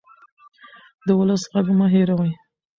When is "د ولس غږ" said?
1.05-1.67